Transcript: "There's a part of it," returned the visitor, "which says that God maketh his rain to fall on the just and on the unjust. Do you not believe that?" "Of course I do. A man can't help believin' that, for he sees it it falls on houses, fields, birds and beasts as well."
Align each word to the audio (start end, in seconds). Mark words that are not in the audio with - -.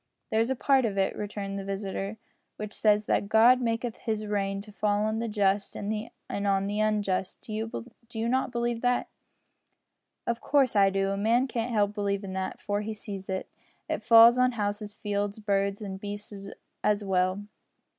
"There's 0.31 0.49
a 0.49 0.55
part 0.55 0.83
of 0.83 0.97
it," 0.97 1.15
returned 1.15 1.59
the 1.59 1.63
visitor, 1.63 2.17
"which 2.55 2.73
says 2.73 3.05
that 3.05 3.29
God 3.29 3.61
maketh 3.61 3.97
his 3.97 4.25
rain 4.25 4.59
to 4.61 4.71
fall 4.71 5.03
on 5.03 5.19
the 5.19 5.27
just 5.27 5.75
and 5.75 6.07
on 6.47 6.65
the 6.65 6.79
unjust. 6.79 7.39
Do 7.41 7.53
you 8.09 8.27
not 8.27 8.51
believe 8.51 8.81
that?" 8.81 9.09
"Of 10.25 10.41
course 10.41 10.75
I 10.75 10.89
do. 10.89 11.09
A 11.11 11.17
man 11.17 11.45
can't 11.45 11.71
help 11.71 11.93
believin' 11.93 12.33
that, 12.33 12.59
for 12.59 12.81
he 12.81 12.95
sees 12.95 13.29
it 13.29 13.47
it 13.87 14.03
falls 14.03 14.39
on 14.39 14.53
houses, 14.53 14.95
fields, 14.95 15.37
birds 15.37 15.83
and 15.83 15.99
beasts 16.01 16.47
as 16.83 17.03
well." 17.03 17.43